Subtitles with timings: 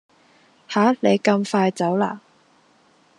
[0.67, 2.21] 吓你咁快走啦？